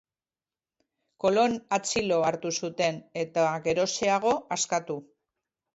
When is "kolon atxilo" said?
1.25-2.19